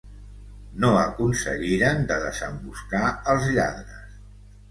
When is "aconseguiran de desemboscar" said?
1.01-3.03